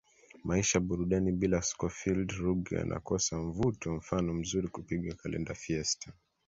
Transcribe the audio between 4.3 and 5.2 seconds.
mzuri kupigwa